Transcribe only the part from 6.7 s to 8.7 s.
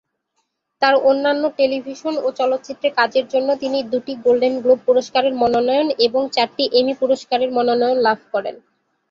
এমি পুরস্কারের মনোনয়ন লাভ করেন।